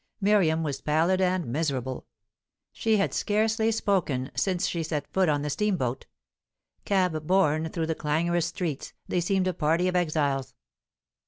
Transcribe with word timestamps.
Miriam 0.19 0.63
was 0.63 0.81
pallid 0.81 1.21
and 1.21 1.45
miserable; 1.45 2.07
she 2.71 2.97
had 2.97 3.13
scarcely 3.13 3.71
spoken 3.71 4.31
since 4.35 4.65
she 4.65 4.81
set 4.81 5.05
foot 5.13 5.29
on 5.29 5.43
the 5.43 5.49
steamboat. 5.51 6.07
Cab 6.85 7.27
borne 7.27 7.69
through 7.69 7.85
the 7.85 7.93
clangorous 7.93 8.47
streets, 8.47 8.93
they 9.07 9.21
seemed 9.21 9.47
a 9.47 9.53
party 9.53 9.87
of 9.87 9.95
exiles. 9.95 10.55